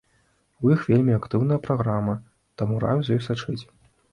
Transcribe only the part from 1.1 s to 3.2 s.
актыўная праграма, таму раю за